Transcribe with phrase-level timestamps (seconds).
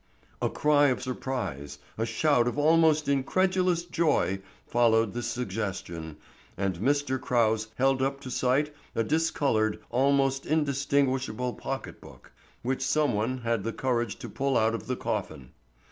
[0.41, 6.17] A cry of surprise, a shout of almost incredulous joy, followed this suggestion,
[6.57, 7.21] and Mr.
[7.21, 12.31] Crouse held up to sight a discolored, almost indistinguishable pocketbook,
[12.63, 15.51] which some one had the courage to pull out of the coffin.